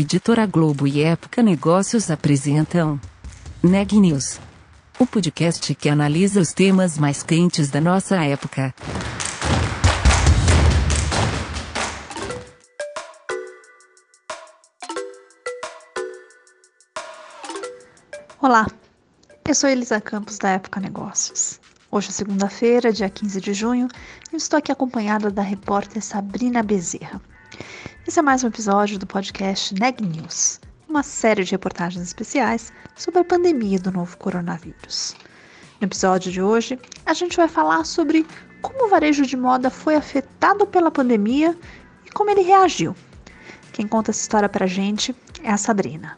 [0.00, 3.00] Editora Globo e Época Negócios apresentam
[3.60, 4.38] Neg News,
[4.96, 8.72] o podcast que analisa os temas mais quentes da nossa época.
[18.40, 18.68] Olá,
[19.48, 21.58] eu sou Elisa Campos da Época Negócios.
[21.90, 23.88] Hoje é segunda-feira, dia 15 de junho,
[24.32, 27.20] e estou aqui acompanhada da repórter Sabrina Bezerra.
[28.06, 33.20] Esse é mais um episódio do podcast Neg News, uma série de reportagens especiais sobre
[33.20, 35.14] a pandemia do novo coronavírus.
[35.80, 38.26] No episódio de hoje, a gente vai falar sobre
[38.62, 41.56] como o varejo de moda foi afetado pela pandemia
[42.04, 42.96] e como ele reagiu.
[43.72, 46.16] Quem conta essa história pra gente é a Sabrina.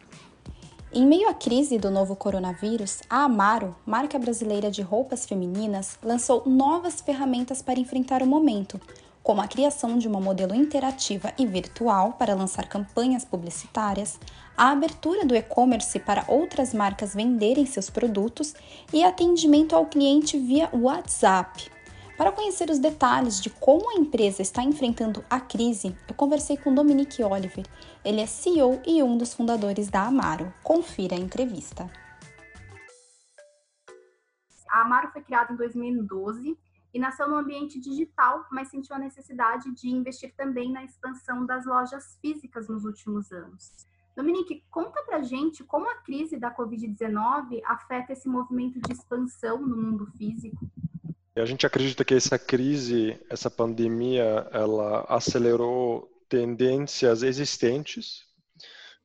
[0.93, 6.43] Em meio à crise do novo coronavírus, a Amaro, marca brasileira de roupas femininas, lançou
[6.45, 8.79] novas ferramentas para enfrentar o momento,
[9.23, 14.19] como a criação de uma modelo interativa e virtual para lançar campanhas publicitárias,
[14.57, 18.53] a abertura do e-commerce para outras marcas venderem seus produtos
[18.91, 21.69] e atendimento ao cliente via WhatsApp.
[22.17, 26.73] Para conhecer os detalhes de como a empresa está enfrentando a crise, eu conversei com
[26.73, 27.65] Dominique Oliver.
[28.05, 30.53] Ele é CEO e um dos fundadores da Amaro.
[30.63, 31.89] Confira a entrevista.
[34.69, 36.55] A Amaro foi criada em 2012
[36.93, 41.65] e nasceu no ambiente digital, mas sentiu a necessidade de investir também na expansão das
[41.65, 43.71] lojas físicas nos últimos anos.
[44.15, 49.77] Dominique, conta pra gente como a crise da Covid-19 afeta esse movimento de expansão no
[49.77, 50.69] mundo físico.
[51.35, 58.25] A gente acredita que essa crise, essa pandemia, ela acelerou tendências existentes,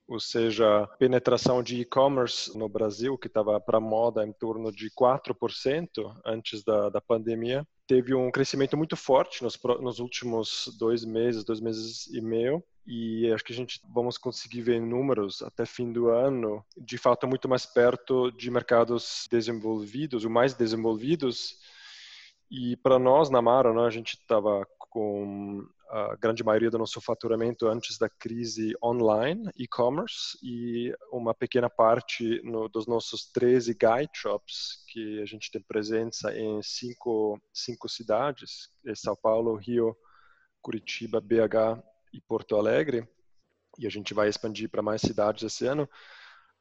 [0.08, 6.14] ou seja, penetração de e-commerce no Brasil, que estava para moda em torno de 4%
[6.24, 11.60] antes da, da pandemia, teve um crescimento muito forte nos, nos últimos dois meses, dois
[11.60, 16.08] meses e meio, e acho que a gente vamos conseguir ver números até fim do
[16.08, 21.56] ano, de fato muito mais perto de mercados desenvolvidos, ou mais desenvolvidos.
[22.48, 27.00] E para nós na Mara, né, a gente estava com a grande maioria do nosso
[27.00, 34.10] faturamento antes da crise online, e-commerce, e uma pequena parte no, dos nossos 13 guide
[34.14, 39.96] shops, que a gente tem presença em cinco, cinco cidades, São Paulo, Rio,
[40.60, 41.82] Curitiba, BH
[42.12, 43.08] e Porto Alegre,
[43.78, 45.88] e a gente vai expandir para mais cidades esse ano,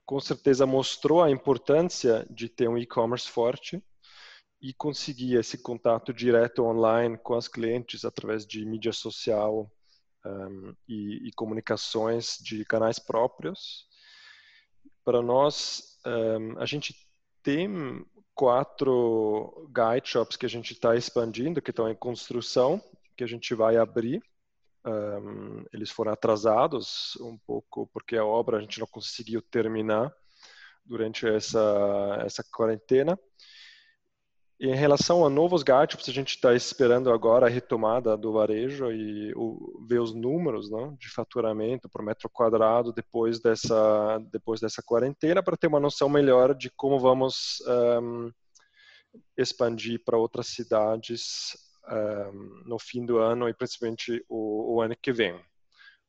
[0.05, 3.83] com certeza mostrou a importância de ter um e-commerce forte,
[4.65, 9.71] e conseguir esse contato direto online com as clientes através de mídia social
[10.25, 13.85] um, e, e, comunicações de canais próprios.
[15.03, 16.95] Para nós, um, a gente
[17.43, 18.03] tem
[18.33, 22.81] quatro guide shops que a gente está expandindo, que estão em construção,
[23.15, 24.19] que a gente vai abrir.
[24.83, 30.11] Um, eles foram atrasados um pouco porque a obra a gente não conseguiu terminar
[30.83, 33.19] durante essa essa quarentena
[34.59, 39.33] em relação a novos gadgets, a gente está esperando agora a retomada do varejo e
[39.35, 45.43] o, ver os números né, de faturamento por metro quadrado depois dessa, depois dessa quarentena
[45.43, 47.61] para ter uma noção melhor de como vamos
[48.01, 48.31] um,
[49.37, 51.57] expandir para outras cidades
[51.89, 55.37] um, no fim do ano e principalmente o, o, ano que vem.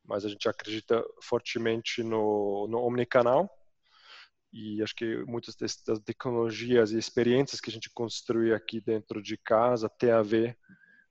[0.04, 3.50] Mas a gente acredita fortemente no, no omnicanal
[4.56, 9.36] e acho que muitas das tecnologias e experiências que a gente construi aqui dentro de
[9.36, 10.56] casa tem a ver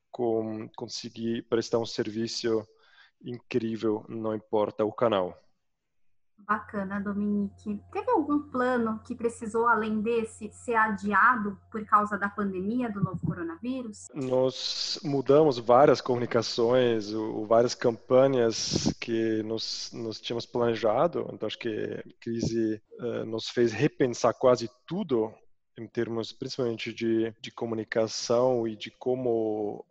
[0.10, 2.68] com conseguir prestar um serviço
[3.24, 5.40] incrível, não importa o canal.
[6.38, 7.82] Bacana, Dominique.
[7.92, 13.20] Teve algum plano que precisou, além desse, ser adiado por causa da pandemia do novo
[13.26, 14.08] coronavírus?
[14.14, 17.12] Nós mudamos várias comunicações,
[17.48, 21.28] várias campanhas que nós, nós tínhamos planejado.
[21.34, 25.34] Então, acho que a crise uh, nos fez repensar quase tudo
[25.78, 29.84] em termos principalmente de, de comunicação e de como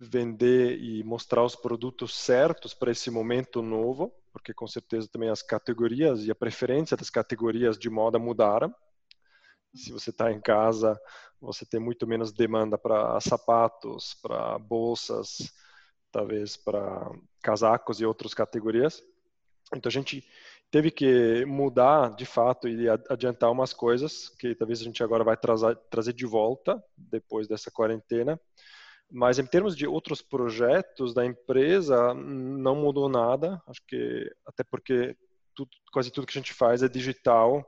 [0.00, 5.42] vender e mostrar os produtos certos para esse momento novo porque com certeza também as
[5.42, 8.74] categorias e a preferência das categorias de moda mudaram.
[9.74, 11.00] Se você está em casa,
[11.40, 15.52] você tem muito menos demanda para sapatos, para bolsas,
[16.10, 17.10] talvez para
[17.42, 19.02] casacos e outras categorias.
[19.74, 20.24] Então a gente
[20.70, 25.36] teve que mudar de fato e adiantar umas coisas que talvez a gente agora vai
[25.36, 28.40] trazer, trazer de volta depois dessa quarentena
[29.10, 33.60] mas em termos de outros projetos da empresa, não mudou nada.
[33.66, 35.16] Acho que até porque
[35.54, 37.64] tudo, quase tudo que a gente faz é digital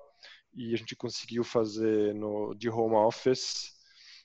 [0.54, 3.72] e a gente conseguiu fazer no, de home office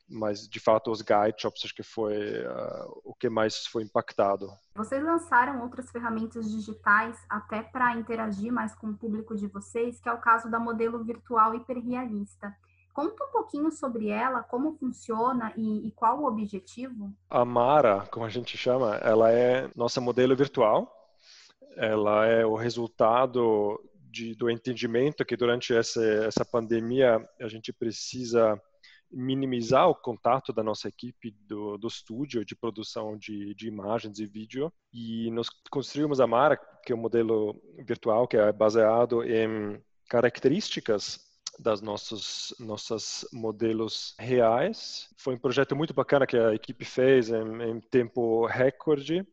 [0.10, 4.48] mas de fato os guide shops acho que foi uh, o que mais foi impactado.
[4.76, 10.08] Vocês lançaram outras ferramentas digitais até para interagir mais com o público de vocês, que
[10.08, 12.56] é o caso da modelo virtual hiperrealista.
[12.98, 17.16] Conta um pouquinho sobre ela, como funciona e, e, qual o objetivo.
[17.30, 20.92] A Mara, como a gente chama, ela é nossa modelo virtual.
[21.76, 23.80] Ela é o resultado
[24.10, 28.60] de, do entendimento que durante essa, essa pandemia a gente precisa
[29.12, 34.26] minimizar o contato da nossa equipe do, do estúdio de produção de, de imagens e
[34.26, 39.80] vídeo e nós construímos a Mara, que é um modelo virtual que é baseado em
[40.10, 41.27] características
[41.60, 45.10] das nossos nossos modelos reais.
[45.18, 49.26] Foi um projeto muito bacana que a equipe fez em, em tempo recorde,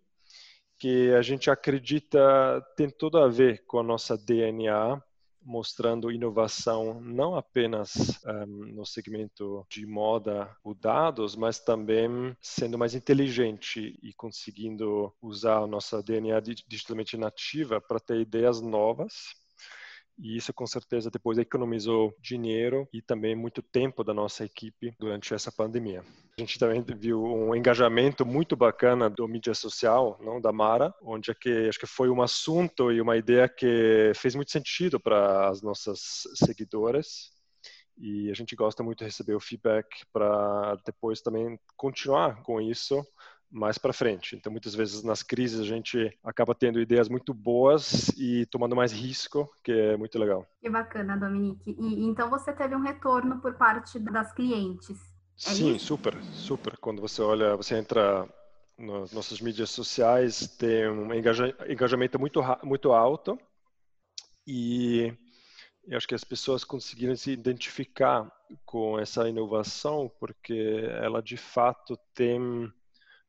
[0.79, 5.00] que a gente acredita tem tudo a ver com a nossa DNA,
[5.43, 12.94] mostrando inovação não apenas um, no segmento de moda ou dados, mas também sendo mais
[12.94, 19.44] inteligente e conseguindo usar a nossa DNA digitalmente nativa para ter ideias novas
[20.19, 25.34] e isso com certeza depois economizou dinheiro e também muito tempo da nossa equipe durante
[25.34, 26.05] essa pandemia.
[26.37, 31.31] A gente também viu um engajamento muito bacana do mídia social, não da Mara, onde
[31.31, 35.49] é que acho que foi um assunto e uma ideia que fez muito sentido para
[35.49, 37.34] as nossas seguidoras
[37.96, 43.05] e a gente gosta muito de receber o feedback para depois também continuar com isso
[43.54, 44.34] mais para frente.
[44.34, 48.92] Então, muitas vezes nas crises a gente acaba tendo ideias muito boas e tomando mais
[48.92, 50.44] risco, que é muito legal.
[50.60, 51.70] Que bacana, Dominique.
[51.78, 54.98] E então você teve um retorno por parte das clientes?
[55.46, 55.86] É Sim, isso?
[55.86, 56.76] super, super.
[56.78, 58.28] Quando você olha, você entra
[58.76, 63.38] nas nossas mídias sociais, tem um engajamento muito muito alto
[64.44, 65.16] e
[65.86, 68.28] eu acho que as pessoas conseguiram se identificar
[68.64, 72.72] com essa inovação porque ela de fato tem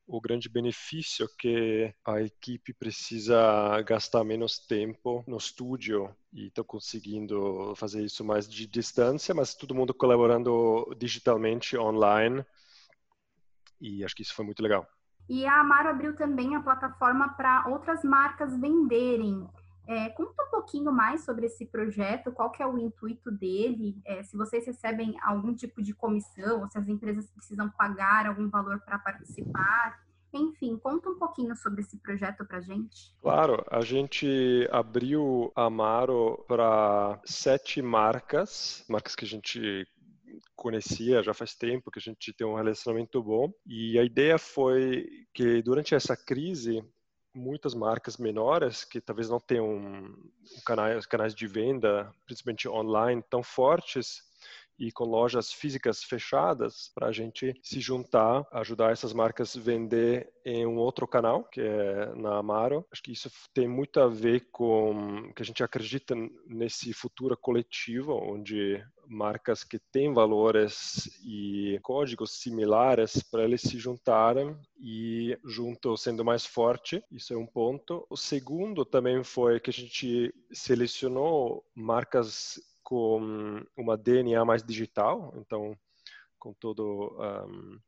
[0.08, 7.74] o grande benefício que a equipe precisa gastar menos tempo no estúdio e estou conseguindo
[7.76, 12.46] fazer isso mais de distância, mas todo mundo colaborando digitalmente online
[13.82, 14.88] e acho que isso foi muito legal.
[15.28, 19.48] E a Amaro abriu também a plataforma para outras marcas venderem.
[19.88, 24.24] É, conta um pouquinho mais sobre esse projeto, qual que é o intuito dele, é,
[24.24, 28.98] se vocês recebem algum tipo de comissão, se as empresas precisam pagar algum valor para
[28.98, 30.04] participar.
[30.34, 33.16] Enfim, conta um pouquinho sobre esse projeto para gente.
[33.22, 39.88] Claro, a gente abriu a Amaro para sete marcas, marcas que a gente
[40.56, 43.52] conhecia já faz tempo, que a gente tem um relacionamento bom.
[43.66, 46.84] E a ideia foi que durante essa crise
[47.36, 50.16] muitas marcas menores que talvez não tenham
[50.66, 54.24] canais, canais de venda, principalmente online, tão fortes
[54.78, 60.32] e com lojas físicas fechadas para a gente se juntar, ajudar essas marcas a vender
[60.46, 62.86] em um outro canal, que é na Amaro.
[62.92, 68.14] Acho que isso tem muito a ver com que a gente acredita nesse futuro coletivo,
[68.14, 76.24] onde marcas que têm valores e códigos similares para eles se juntarem e junto sendo
[76.24, 77.04] mais forte.
[77.12, 78.06] Isso é um ponto.
[78.10, 85.76] O segundo também foi que a gente selecionou marcas com uma DNA mais digital, então
[86.38, 87.80] com todo um,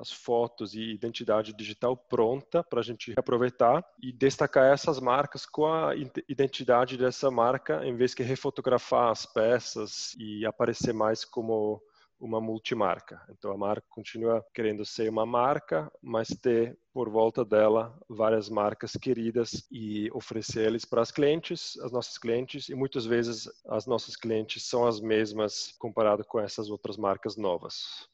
[0.00, 5.66] as fotos e identidade digital pronta para a gente aproveitar e destacar essas marcas com
[5.66, 5.94] a
[6.28, 11.80] identidade dessa marca, em vez de refotografar as peças e aparecer mais como
[12.20, 13.24] uma multimarca.
[13.30, 18.90] Então a marca continua querendo ser uma marca, mas ter por volta dela várias marcas
[19.00, 24.16] queridas e oferecer eles para as clientes, as nossas clientes, e muitas vezes as nossas
[24.16, 28.08] clientes são as mesmas comparado com essas outras marcas novas.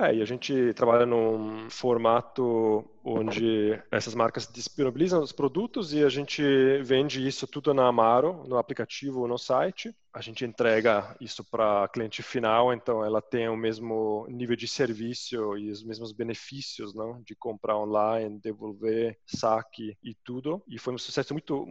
[0.00, 6.08] É, e a gente trabalha num formato onde essas marcas disponibilizam os produtos e a
[6.08, 6.42] gente
[6.82, 9.94] vende isso tudo na Amaro, no aplicativo ou no site.
[10.10, 15.58] A gente entrega isso para cliente final, então ela tem o mesmo nível de serviço
[15.58, 17.20] e os mesmos benefícios, não?
[17.20, 20.62] De comprar online, devolver, saque e tudo.
[20.66, 21.68] E foi um sucesso muito,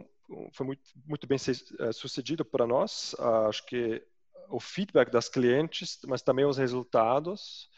[0.52, 3.12] foi muito, muito bem eh, sucedido para nós.
[3.48, 4.00] Acho que
[4.48, 7.69] o feedback das clientes, mas também os resultados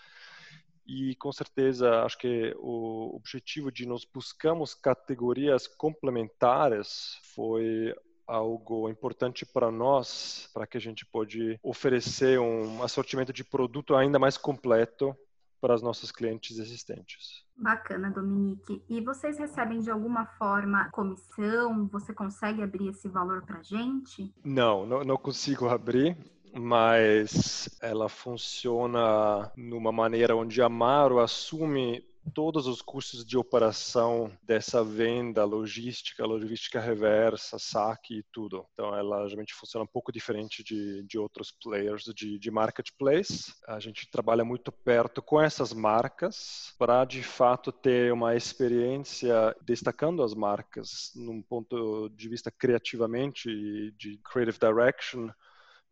[0.87, 7.95] e com certeza acho que o objetivo de nós buscamos categorias complementares foi
[8.27, 14.19] algo importante para nós, para que a gente pode oferecer um assortimento de produto ainda
[14.19, 15.17] mais completo
[15.61, 17.45] para os nossos clientes existentes.
[17.57, 18.83] Bacana, Dominique.
[18.89, 21.87] E vocês recebem de alguma forma comissão?
[21.89, 24.35] Você consegue abrir esse valor para a gente?
[24.45, 26.17] Não, não, não consigo abrir
[26.54, 32.04] mas ela funciona numa maneira onde a Amaro assume
[32.35, 38.64] todos os custos de operação dessa venda, logística, logística reversa, saque e tudo.
[38.73, 43.52] Então, ela geralmente funciona um pouco diferente de, de outros players de, de marketplace.
[43.66, 50.23] A gente trabalha muito perto com essas marcas para, de fato, ter uma experiência destacando
[50.23, 55.28] as marcas num ponto de vista criativamente de creative direction,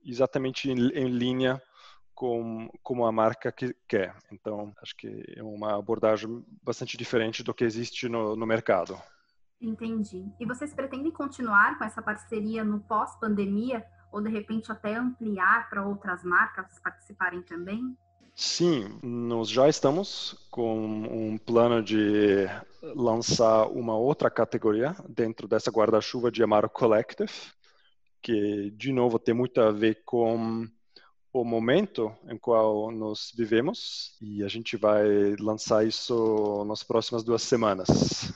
[0.04, 1.60] exatamente em, em linha
[2.14, 4.14] com, como a marca que quer.
[4.30, 9.00] Então, acho que é uma abordagem bastante diferente do que existe no, no mercado.
[9.60, 10.26] Entendi.
[10.38, 15.86] E vocês pretendem continuar com essa parceria no pós-pandemia ou de repente até ampliar para
[15.86, 17.96] outras marcas participarem também?
[18.34, 22.46] Sim, nós já estamos com um plano de
[22.82, 27.32] lançar uma outra categoria dentro dessa guarda-chuva de Amaro Collective,
[28.22, 30.66] que de novo tem muito a ver com
[31.32, 37.42] o momento em qual nós vivemos e a gente vai lançar isso nas próximas duas
[37.42, 38.32] semanas.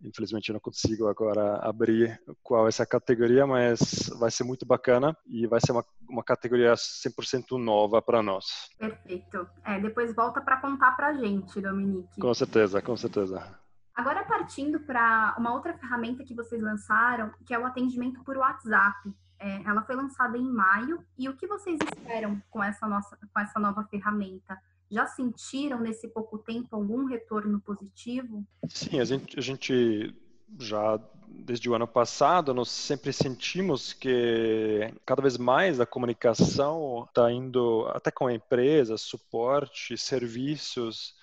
[0.00, 5.16] Infelizmente eu não consigo agora abrir qual é essa categoria, mas vai ser muito bacana
[5.26, 8.70] e vai ser uma, uma categoria 100% nova para nós.
[8.78, 9.48] Perfeito.
[9.64, 12.20] É, depois volta para contar para gente, Dominique.
[12.20, 13.58] Com certeza, com certeza.
[13.98, 19.12] Agora partindo para uma outra ferramenta que vocês lançaram, que é o atendimento por WhatsApp.
[19.40, 23.40] É, ela foi lançada em maio e o que vocês esperam com essa, nossa, com
[23.40, 24.56] essa nova ferramenta?
[24.88, 28.46] Já sentiram nesse pouco tempo algum retorno positivo?
[28.68, 30.14] Sim, a gente, a gente
[30.60, 37.32] já desde o ano passado nós sempre sentimos que cada vez mais a comunicação está
[37.32, 41.17] indo até com a empresa, suporte, serviços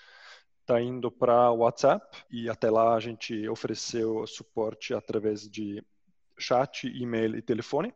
[0.65, 5.83] está indo para WhatsApp e até lá a gente ofereceu suporte através de
[6.37, 7.93] chat, e-mail e telefone.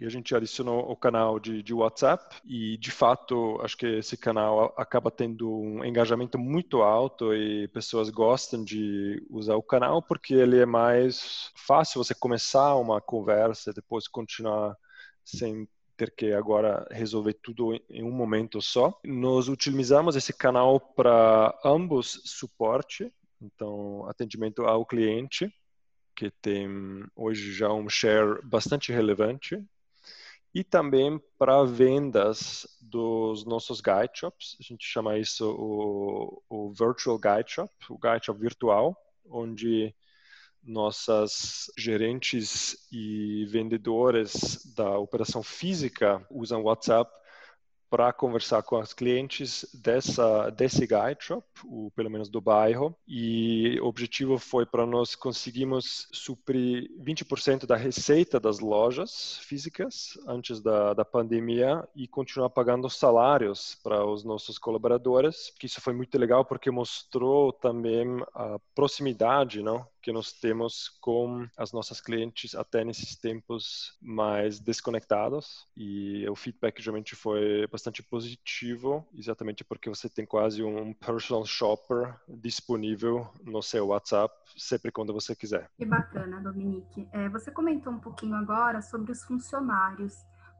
[0.00, 4.16] E a gente adicionou o canal de, de, WhatsApp e de fato acho que esse
[4.16, 10.34] canal acaba tendo um engajamento muito alto e pessoas gostam de usar o canal porque
[10.34, 14.76] ele é mais fácil você começar uma conversa e depois continuar
[15.24, 18.98] sem ter que agora resolver tudo em um momento só.
[19.04, 25.52] Nós utilizamos esse canal para ambos suporte, então atendimento ao cliente
[26.14, 26.68] que tem
[27.16, 29.60] hoje já um share bastante relevante
[30.54, 34.56] e também para vendas dos nossos guide shops.
[34.60, 38.96] A gente chama isso o, o Virtual Guide Shop, o Guide Shop virtual,
[39.28, 39.92] onde
[40.64, 47.10] nossas gerentes e vendedores da operação física usam WhatsApp
[47.94, 53.78] para conversar com os clientes dessa desse guide shop, o pelo menos do bairro, e
[53.80, 60.92] o objetivo foi para nós conseguirmos suprir 20% da receita das lojas físicas antes da,
[60.92, 66.44] da pandemia e continuar pagando salários para os nossos colaboradores, que isso foi muito legal
[66.44, 73.16] porque mostrou também a proximidade, não, que nós temos com as nossas clientes até nesses
[73.16, 80.62] tempos mais desconectados e o feedback geralmente foi bastante positivo, exatamente porque você tem quase
[80.62, 85.70] um personal shopper disponível no seu WhatsApp sempre quando você quiser.
[85.78, 87.08] Que bacana, Dominique.
[87.10, 90.14] É, você comentou um pouquinho agora sobre os funcionários.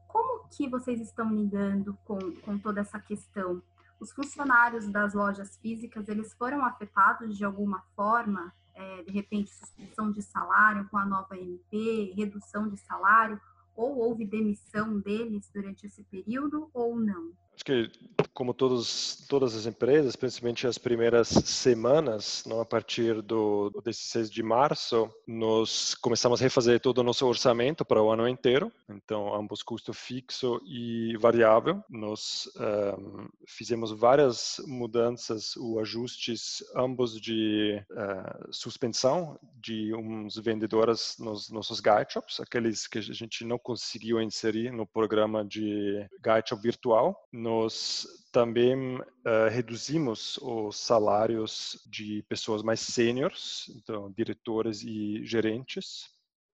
[0.07, 3.61] Como que vocês estão lidando com, com toda essa questão?
[3.99, 10.11] Os funcionários das lojas físicas, eles foram afetados de alguma forma é, de repente, suspensão
[10.11, 13.39] de salário com a nova MP, redução de salário,
[13.75, 17.33] ou houve demissão deles durante esse período ou não?
[17.55, 17.89] Acho que,
[18.33, 24.29] como todos, todas as empresas, principalmente as primeiras semanas, não, a partir do, do 16
[24.29, 28.69] de março, nós começamos a refazer todo o nosso orçamento para o ano inteiro.
[28.89, 31.81] Então, ambos custo fixo e variável.
[31.89, 41.15] Nós um, ehm, fizemos várias mudanças, ou ajustes, ambos de uh, suspensão de uns vendedores
[41.19, 46.49] nos nossos guide shops, aqueles que a gente não conseguiu inserir no programa de guide
[46.49, 55.23] shop virtual nós também uh, reduzimos os salários de pessoas mais sêniores, então diretores e
[55.23, 56.09] gerentes,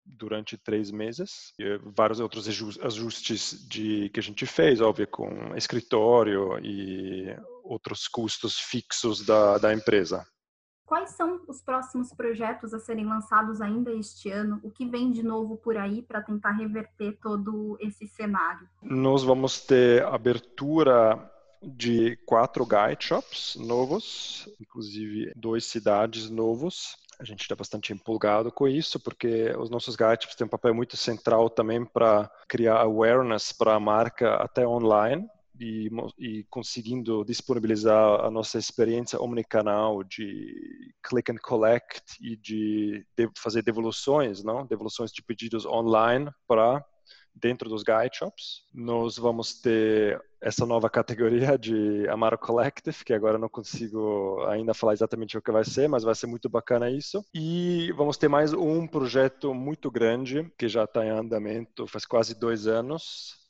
[0.06, 1.52] durante três meses.
[1.60, 8.58] E vários outros ajustes de, que a gente fez, óbvio, com escritório e outros custos
[8.58, 10.26] fixos da, da empresa.
[10.88, 14.58] Quais são os próximos projetos a serem lançados ainda este ano?
[14.64, 18.66] O que vem de novo por aí para tentar reverter todo esse cenário?
[18.82, 21.30] Nós vamos ter abertura
[21.62, 26.96] de quatro guide shops novos, inclusive duas cidades novos.
[27.20, 30.74] A gente está bastante empolgado com isso, porque os nossos guide shops têm um papel
[30.74, 35.28] muito central também para criar awareness para a marca até online
[35.60, 43.30] e, e, conseguindo disponibilizar a nossa experiência omnicanal de click and collect e de, de
[43.38, 44.66] fazer devoluções, não?
[44.66, 46.84] Devoluções de pedidos online para
[47.40, 48.64] dentro dos guide shops.
[48.74, 54.94] Nós vamos ter essa nova categoria de Amaro Collective, que agora não consigo ainda falar
[54.94, 57.24] exatamente o que vai ser, mas vai ser muito bacana isso.
[57.34, 62.38] E vamos ter mais um projeto muito grande, que já está em andamento faz quase
[62.38, 63.47] dois anos,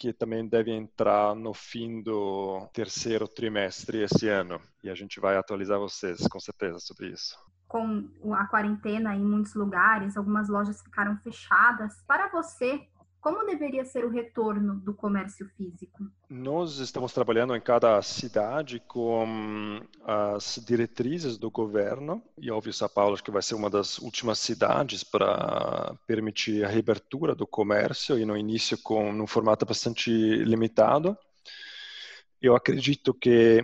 [0.00, 4.58] que também deve entrar no fim do terceiro trimestre esse ano.
[4.82, 7.38] E a gente vai atualizar vocês, com certeza, sobre isso.
[7.68, 12.02] Com a quarentena em muitos lugares, algumas lojas ficaram fechadas.
[12.06, 12.88] Para você,
[13.20, 16.10] como deveria ser o retorno do comércio físico?
[16.28, 23.16] Nós estamos trabalhando em cada cidade com as diretrizes do governo e óbvio São Paulo
[23.22, 28.36] que vai ser uma das últimas cidades para permitir a reabertura do comércio e no
[28.36, 31.16] início com um formato bastante limitado.
[32.40, 33.62] Eu acredito que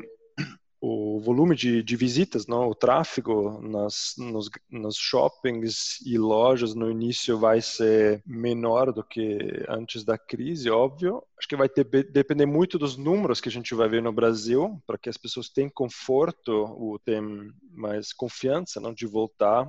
[0.81, 6.91] o volume de, de visitas, não, o tráfego nas, nos, nos shoppings e lojas no
[6.91, 11.23] início vai ser menor do que antes da crise, óbvio.
[11.39, 14.81] Acho que vai ter, depender muito dos números que a gente vai ver no Brasil,
[14.87, 19.67] para que as pessoas tenham conforto ou tenham mais confiança não, de voltar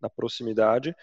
[0.00, 0.94] na proximidade.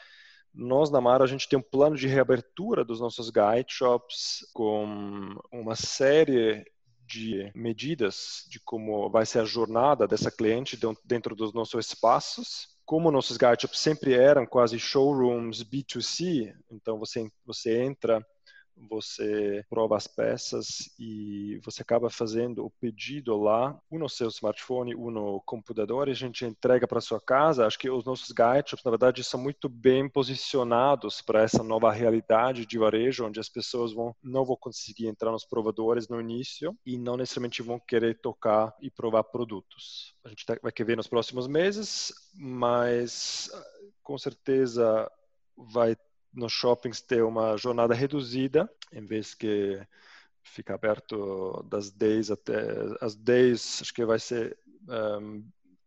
[0.54, 5.36] Nós, na Mara, a gente tem um plano de reabertura dos nossos guide shops com
[5.52, 6.66] uma série
[7.08, 12.68] de medidas de como vai ser a jornada dessa cliente dentro dos nossos espaços.
[12.86, 18.26] Como nossos gadgets sempre eram quase showrooms B2C, então você, você entra
[18.90, 24.96] você prova as peças e você acaba fazendo o pedido lá, um no seu smartphone,
[24.96, 27.66] um no computador, e a gente entrega para sua casa.
[27.66, 32.66] Acho que os nossos gadgets, na verdade, são muito bem posicionados para essa nova realidade
[32.66, 36.98] de varejo, onde as pessoas vão não vão conseguir entrar nos provadores no início e
[36.98, 40.14] não necessariamente vão querer tocar e provar produtos.
[40.24, 43.50] A gente tá, vai querer ver nos próximos meses, mas
[44.04, 45.10] com certeza
[45.58, 45.96] vai
[46.38, 49.82] nos shoppings ter uma jornada reduzida, em vez que
[50.44, 52.56] fica aberto das 10 até
[53.02, 55.44] as 10, acho que vai ser um,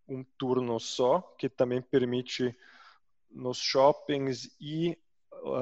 [0.09, 2.55] um turno só, que também permite
[3.31, 4.99] nos shoppings e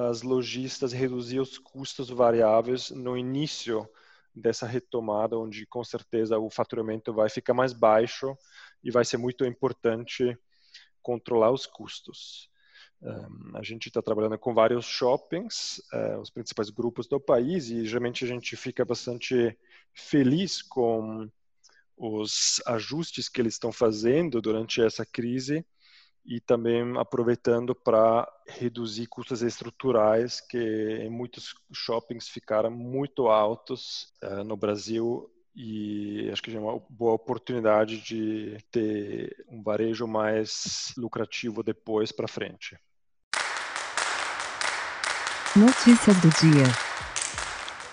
[0.08, 3.88] as lojistas reduzir os custos variáveis no início
[4.34, 8.36] dessa retomada, onde com certeza o faturamento vai ficar mais baixo
[8.82, 10.36] e vai ser muito importante
[11.02, 12.50] controlar os custos.
[13.54, 18.24] A gente está trabalhando com vários shoppings, uh, os principais grupos do país, e geralmente
[18.24, 19.56] a gente fica bastante
[19.94, 21.30] feliz com
[21.96, 25.64] os ajustes que eles estão fazendo durante essa crise
[26.24, 34.44] e também aproveitando para reduzir custos estruturais que em muitos shoppings ficaram muito altos uh,
[34.44, 41.64] no Brasil e acho que é uma boa oportunidade de ter um varejo mais lucrativo
[41.64, 42.78] depois para frente.
[45.58, 46.62] Notícias do dia.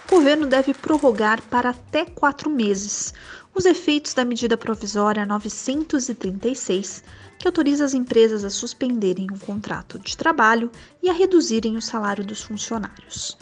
[0.06, 3.12] O governo deve prorrogar para até quatro meses
[3.56, 7.04] os efeitos da medida provisória 936,
[7.40, 10.70] que autoriza as empresas a suspenderem o contrato de trabalho
[11.02, 13.36] e a reduzirem o salário dos funcionários.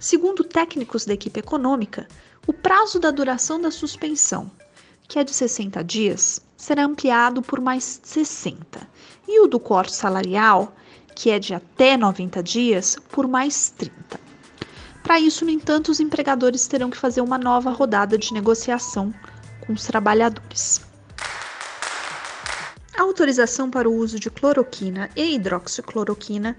[0.00, 2.08] Segundo técnicos da equipe econômica,
[2.46, 4.50] o prazo da duração da suspensão,
[5.06, 8.80] que é de 60 dias, será ampliado por mais 60,
[9.28, 10.74] e o do corte salarial
[11.18, 14.20] que é de até 90 dias, por mais 30.
[15.02, 19.12] Para isso, no entanto, os empregadores terão que fazer uma nova rodada de negociação
[19.66, 20.80] com os trabalhadores.
[22.96, 26.56] A autorização para o uso de cloroquina e hidroxicloroquina